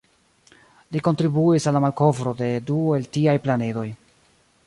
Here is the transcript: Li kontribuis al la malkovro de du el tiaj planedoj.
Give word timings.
Li 0.95 1.01
kontribuis 1.07 1.67
al 1.71 1.77
la 1.77 1.83
malkovro 1.85 2.33
de 2.41 2.49
du 2.71 2.79
el 2.99 3.07
tiaj 3.19 3.39
planedoj. 3.47 3.87